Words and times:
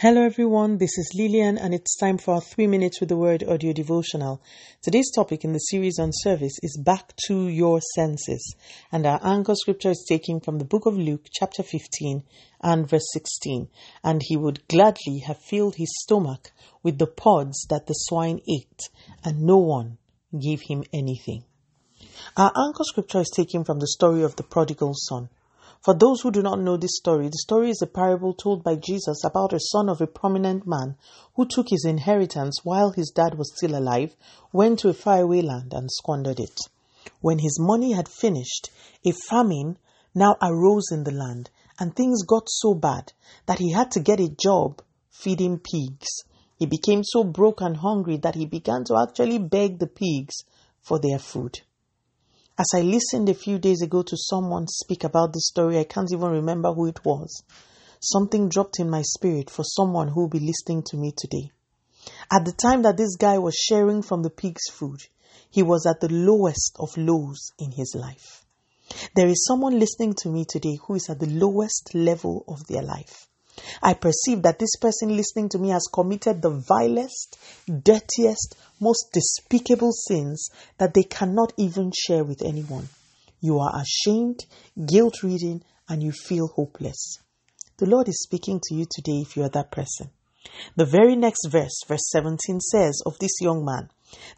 Hello 0.00 0.20
everyone, 0.20 0.76
this 0.76 0.98
is 0.98 1.14
Lillian 1.14 1.56
and 1.56 1.72
it's 1.72 1.96
time 1.96 2.18
for 2.18 2.34
our 2.34 2.40
3 2.42 2.66
minutes 2.66 3.00
with 3.00 3.08
the 3.08 3.16
word 3.16 3.42
audio 3.42 3.72
devotional. 3.72 4.42
Today's 4.82 5.10
topic 5.10 5.42
in 5.42 5.54
the 5.54 5.58
series 5.58 5.98
on 5.98 6.10
service 6.12 6.52
is 6.62 6.78
back 6.84 7.14
to 7.28 7.48
your 7.48 7.80
senses 7.94 8.56
and 8.92 9.06
our 9.06 9.18
anchor 9.24 9.54
scripture 9.54 9.92
is 9.92 10.04
taken 10.06 10.38
from 10.40 10.58
the 10.58 10.66
book 10.66 10.84
of 10.84 10.98
Luke 10.98 11.24
chapter 11.32 11.62
15 11.62 12.24
and 12.60 12.86
verse 12.86 13.08
16 13.14 13.68
and 14.04 14.20
he 14.22 14.36
would 14.36 14.68
gladly 14.68 15.20
have 15.20 15.38
filled 15.38 15.76
his 15.76 15.98
stomach 16.02 16.52
with 16.82 16.98
the 16.98 17.06
pods 17.06 17.66
that 17.70 17.86
the 17.86 17.94
swine 17.94 18.42
ate 18.54 18.90
and 19.24 19.40
no 19.40 19.56
one 19.56 19.96
gave 20.38 20.60
him 20.68 20.84
anything. 20.92 21.42
Our 22.36 22.52
anchor 22.54 22.84
scripture 22.84 23.20
is 23.20 23.32
taken 23.34 23.64
from 23.64 23.78
the 23.78 23.86
story 23.86 24.24
of 24.24 24.36
the 24.36 24.42
prodigal 24.42 24.92
son. 24.92 25.30
For 25.86 25.94
those 25.94 26.22
who 26.22 26.32
do 26.32 26.42
not 26.42 26.58
know 26.58 26.76
this 26.76 26.96
story, 26.96 27.28
the 27.28 27.38
story 27.38 27.70
is 27.70 27.80
a 27.80 27.86
parable 27.86 28.34
told 28.34 28.64
by 28.64 28.74
Jesus 28.74 29.22
about 29.22 29.52
a 29.52 29.60
son 29.60 29.88
of 29.88 30.00
a 30.00 30.08
prominent 30.08 30.66
man 30.66 30.96
who 31.36 31.46
took 31.46 31.68
his 31.68 31.84
inheritance 31.84 32.64
while 32.64 32.90
his 32.90 33.12
dad 33.14 33.38
was 33.38 33.52
still 33.56 33.78
alive, 33.78 34.16
went 34.52 34.80
to 34.80 34.88
a 34.88 34.92
faraway 34.92 35.42
land, 35.42 35.72
and 35.72 35.88
squandered 35.92 36.40
it. 36.40 36.58
When 37.20 37.38
his 37.38 37.60
money 37.60 37.92
had 37.92 38.08
finished, 38.08 38.68
a 39.04 39.12
famine 39.12 39.78
now 40.12 40.34
arose 40.42 40.90
in 40.90 41.04
the 41.04 41.12
land, 41.12 41.50
and 41.78 41.94
things 41.94 42.24
got 42.24 42.48
so 42.50 42.74
bad 42.74 43.12
that 43.46 43.60
he 43.60 43.70
had 43.70 43.92
to 43.92 44.00
get 44.00 44.18
a 44.18 44.28
job 44.28 44.82
feeding 45.10 45.60
pigs. 45.60 46.08
He 46.58 46.66
became 46.66 47.04
so 47.04 47.22
broke 47.22 47.60
and 47.60 47.76
hungry 47.76 48.16
that 48.16 48.34
he 48.34 48.44
began 48.44 48.82
to 48.86 48.96
actually 49.00 49.38
beg 49.38 49.78
the 49.78 49.86
pigs 49.86 50.34
for 50.80 50.98
their 50.98 51.20
food. 51.20 51.60
As 52.58 52.68
I 52.74 52.80
listened 52.80 53.28
a 53.28 53.34
few 53.34 53.58
days 53.58 53.82
ago 53.82 54.00
to 54.00 54.16
someone 54.16 54.66
speak 54.66 55.04
about 55.04 55.34
this 55.34 55.48
story, 55.48 55.78
I 55.78 55.84
can't 55.84 56.10
even 56.10 56.30
remember 56.30 56.72
who 56.72 56.86
it 56.86 57.04
was. 57.04 57.42
Something 58.00 58.48
dropped 58.48 58.80
in 58.80 58.88
my 58.88 59.02
spirit 59.02 59.50
for 59.50 59.62
someone 59.62 60.08
who 60.08 60.22
will 60.22 60.28
be 60.30 60.40
listening 60.40 60.82
to 60.84 60.96
me 60.96 61.12
today. 61.14 61.50
At 62.32 62.46
the 62.46 62.52
time 62.52 62.80
that 62.82 62.96
this 62.96 63.14
guy 63.16 63.36
was 63.36 63.54
sharing 63.54 64.00
from 64.00 64.22
the 64.22 64.30
pig's 64.30 64.70
food, 64.70 65.02
he 65.50 65.62
was 65.62 65.84
at 65.84 66.00
the 66.00 66.08
lowest 66.08 66.76
of 66.78 66.96
lows 66.96 67.52
in 67.58 67.72
his 67.72 67.94
life. 67.94 68.46
There 69.14 69.28
is 69.28 69.44
someone 69.44 69.78
listening 69.78 70.14
to 70.22 70.30
me 70.30 70.46
today 70.48 70.78
who 70.86 70.94
is 70.94 71.10
at 71.10 71.20
the 71.20 71.26
lowest 71.26 71.94
level 71.94 72.42
of 72.48 72.66
their 72.68 72.82
life. 72.82 73.28
I 73.82 73.94
perceive 73.94 74.42
that 74.42 74.58
this 74.58 74.76
person 74.76 75.16
listening 75.16 75.48
to 75.50 75.58
me 75.58 75.70
has 75.70 75.88
committed 75.92 76.42
the 76.42 76.50
vilest, 76.50 77.38
dirtiest, 77.66 78.56
most 78.80 79.10
despicable 79.12 79.92
sins 79.92 80.50
that 80.78 80.94
they 80.94 81.02
cannot 81.02 81.52
even 81.56 81.92
share 81.94 82.24
with 82.24 82.42
anyone. 82.42 82.88
You 83.40 83.58
are 83.58 83.80
ashamed, 83.80 84.44
guilt 84.86 85.22
ridden, 85.22 85.62
and 85.88 86.02
you 86.02 86.12
feel 86.12 86.48
hopeless. 86.48 87.18
The 87.78 87.86
Lord 87.86 88.08
is 88.08 88.22
speaking 88.22 88.60
to 88.68 88.74
you 88.74 88.86
today 88.90 89.22
if 89.22 89.36
you 89.36 89.42
are 89.42 89.50
that 89.50 89.70
person. 89.70 90.10
The 90.76 90.84
very 90.84 91.16
next 91.16 91.48
verse, 91.48 91.80
verse 91.86 92.08
17, 92.10 92.60
says 92.60 93.02
of 93.04 93.18
this 93.18 93.40
young 93.40 93.64
man 93.64 93.90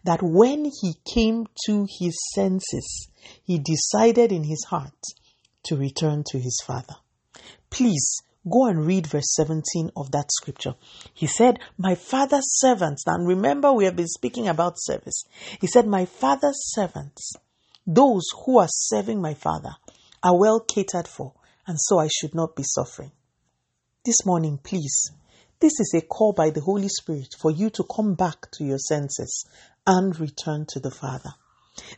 that 0.03 0.21
when 0.21 0.65
he 0.65 0.95
came 1.13 1.45
to 1.65 1.87
his 1.99 2.17
senses, 2.33 3.07
he 3.43 3.59
decided 3.59 4.31
in 4.31 4.43
his 4.43 4.65
heart 4.65 5.01
to 5.65 5.77
return 5.77 6.23
to 6.31 6.39
his 6.39 6.59
father. 6.65 6.95
Please 7.69 8.21
Go 8.47 8.67
and 8.67 8.85
read 8.85 9.07
verse 9.07 9.33
17 9.35 9.91
of 9.97 10.11
that 10.11 10.31
scripture. 10.31 10.75
He 11.13 11.27
said, 11.27 11.59
My 11.77 11.95
father's 11.95 12.59
servants, 12.59 13.03
and 13.05 13.27
remember 13.27 13.73
we 13.73 13.85
have 13.85 13.95
been 13.95 14.07
speaking 14.07 14.47
about 14.47 14.75
service. 14.77 15.25
He 15.59 15.67
said, 15.67 15.87
My 15.87 16.05
father's 16.05 16.59
servants, 16.71 17.33
those 17.85 18.23
who 18.45 18.59
are 18.59 18.69
serving 18.69 19.21
my 19.21 19.33
father, 19.33 19.71
are 20.23 20.37
well 20.37 20.59
catered 20.59 21.07
for, 21.07 21.33
and 21.67 21.77
so 21.79 21.99
I 21.99 22.07
should 22.07 22.33
not 22.33 22.55
be 22.55 22.63
suffering. 22.63 23.11
This 24.05 24.25
morning, 24.25 24.57
please, 24.63 25.11
this 25.59 25.77
is 25.79 25.93
a 25.93 26.01
call 26.01 26.31
by 26.31 26.49
the 26.49 26.61
Holy 26.61 26.87
Spirit 26.87 27.35
for 27.37 27.51
you 27.51 27.69
to 27.71 27.83
come 27.83 28.13
back 28.13 28.49
to 28.51 28.63
your 28.63 28.77
senses 28.77 29.45
and 29.85 30.17
return 30.17 30.65
to 30.69 30.79
the 30.79 30.91
Father. 30.91 31.31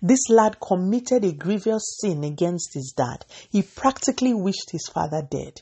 This 0.01 0.29
lad 0.29 0.59
committed 0.59 1.23
a 1.23 1.31
grievous 1.31 1.99
sin 2.01 2.23
against 2.23 2.73
his 2.73 2.93
dad. 2.95 3.25
He 3.51 3.61
practically 3.61 4.33
wished 4.33 4.71
his 4.71 4.87
father 4.91 5.21
dead. 5.21 5.61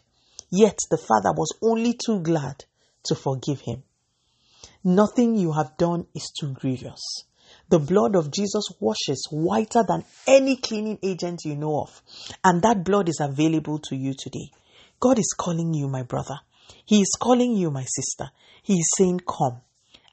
Yet 0.52 0.80
the 0.90 0.98
father 0.98 1.32
was 1.36 1.50
only 1.62 1.94
too 1.94 2.22
glad 2.22 2.66
to 3.04 3.16
forgive 3.16 3.62
him. 3.62 3.84
Nothing 4.84 5.36
you 5.36 5.52
have 5.54 5.78
done 5.78 6.08
is 6.16 6.32
too 6.40 6.54
grievous. 6.54 7.02
The 7.70 7.80
blood 7.80 8.16
of 8.16 8.32
Jesus 8.32 8.66
washes 8.80 9.28
whiter 9.32 9.84
than 9.88 10.06
any 10.28 10.56
cleaning 10.56 11.00
agent 11.04 11.42
you 11.46 11.56
know 11.56 11.82
of, 11.82 12.02
and 12.44 12.62
that 12.62 12.84
blood 12.84 13.10
is 13.10 13.20
available 13.20 13.80
to 13.90 13.96
you 13.96 14.14
today. 14.14 14.52
God 15.00 15.20
is 15.20 15.34
calling 15.38 15.74
you, 15.74 15.88
my 15.88 16.04
brother. 16.04 16.40
He 16.86 17.02
is 17.02 17.16
calling 17.20 17.56
you, 17.56 17.72
my 17.72 17.86
sister. 17.86 18.32
He 18.62 18.76
is 18.76 18.92
saying, 18.98 19.22
Come, 19.28 19.62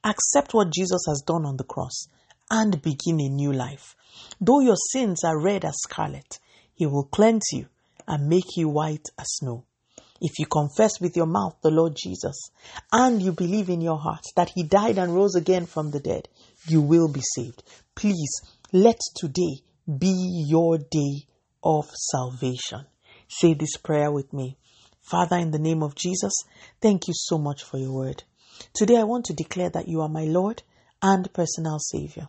accept 0.04 0.54
what 0.54 0.72
Jesus 0.72 1.04
has 1.08 1.22
done 1.26 1.44
on 1.44 1.56
the 1.56 1.64
cross 1.64 2.08
and 2.50 2.80
begin 2.82 3.20
a 3.20 3.28
new 3.28 3.52
life. 3.52 3.94
Though 4.40 4.60
your 4.60 4.76
sins 4.92 5.24
are 5.24 5.40
red 5.40 5.64
as 5.64 5.76
scarlet, 5.82 6.38
He 6.74 6.86
will 6.86 7.04
cleanse 7.04 7.48
you 7.52 7.66
and 8.06 8.28
make 8.28 8.56
you 8.56 8.68
white 8.68 9.08
as 9.18 9.26
snow. 9.28 9.65
If 10.20 10.38
you 10.38 10.46
confess 10.46 11.00
with 11.00 11.16
your 11.16 11.26
mouth 11.26 11.56
the 11.62 11.70
Lord 11.70 11.96
Jesus 11.96 12.50
and 12.92 13.20
you 13.20 13.32
believe 13.32 13.68
in 13.68 13.80
your 13.80 13.98
heart 13.98 14.24
that 14.34 14.52
he 14.54 14.62
died 14.62 14.98
and 14.98 15.14
rose 15.14 15.34
again 15.34 15.66
from 15.66 15.90
the 15.90 16.00
dead, 16.00 16.28
you 16.66 16.80
will 16.80 17.08
be 17.08 17.22
saved. 17.34 17.62
Please 17.94 18.40
let 18.72 18.98
today 19.14 19.62
be 19.98 20.44
your 20.48 20.78
day 20.78 21.26
of 21.62 21.90
salvation. 22.10 22.86
Say 23.28 23.54
this 23.54 23.76
prayer 23.76 24.10
with 24.10 24.32
me. 24.32 24.56
Father, 25.02 25.36
in 25.36 25.50
the 25.50 25.58
name 25.58 25.82
of 25.82 25.94
Jesus, 25.94 26.32
thank 26.80 27.06
you 27.06 27.14
so 27.14 27.38
much 27.38 27.62
for 27.62 27.78
your 27.78 27.92
word. 27.92 28.24
Today 28.74 28.96
I 28.96 29.04
want 29.04 29.26
to 29.26 29.34
declare 29.34 29.70
that 29.70 29.88
you 29.88 30.00
are 30.00 30.08
my 30.08 30.24
Lord 30.24 30.62
and 31.02 31.32
personal 31.32 31.78
Savior. 31.78 32.28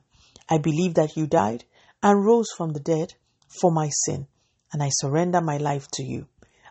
I 0.49 0.57
believe 0.57 0.93
that 0.95 1.15
you 1.15 1.25
died 1.25 1.63
and 2.03 2.25
rose 2.25 2.49
from 2.55 2.73
the 2.73 2.79
dead 2.79 3.13
for 3.47 3.71
my 3.71 3.89
sin, 3.89 4.27
and 4.71 4.83
I 4.83 4.89
surrender 4.91 5.41
my 5.41 5.57
life 5.57 5.87
to 5.93 6.03
you. 6.03 6.27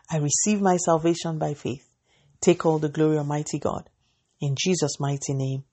I 0.09 0.17
receive 0.17 0.61
my 0.61 0.77
salvation 0.77 1.37
by 1.37 1.53
faith. 1.53 1.87
Take 2.39 2.65
all 2.65 2.79
the 2.79 2.89
glory, 2.89 3.17
Almighty 3.17 3.59
God. 3.59 3.89
In 4.39 4.55
Jesus' 4.57 4.99
mighty 4.99 5.33
name, 5.33 5.63